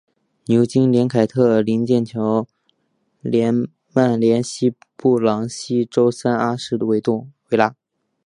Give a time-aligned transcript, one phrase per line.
[0.45, 2.47] 牛津联凯特灵剑桥
[3.21, 3.53] 联
[3.93, 7.75] 曼联西布朗锡周三阿士东维拉